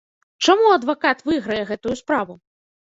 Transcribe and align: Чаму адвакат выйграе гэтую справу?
Чаму 0.45 0.71
адвакат 0.77 1.23
выйграе 1.29 1.61
гэтую 1.71 1.95
справу? 2.05 2.43